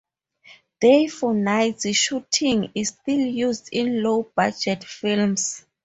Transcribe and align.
Day-for-night 0.79 1.81
shooting 1.93 2.71
is 2.73 2.87
still 2.87 3.19
used 3.19 3.69
in 3.71 4.01
low-budget 4.01 4.83
films. 4.83 5.63